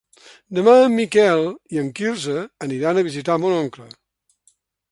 [0.59, 1.43] Demà en Miquel
[1.75, 3.87] i en Quirze aniran a visitar mon oncle.